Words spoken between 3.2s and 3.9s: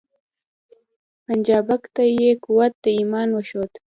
وښود